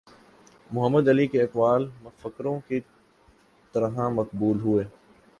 محمد 0.71 1.09
علی 1.09 1.25
کے 1.27 1.41
اقوال 1.41 1.87
مفکروں 2.03 2.59
کی 2.67 2.79
طرح 3.73 4.07
مقبول 4.09 4.59
ہوئے 4.59 4.83